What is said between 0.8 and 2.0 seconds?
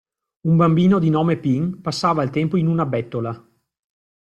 di nome Pin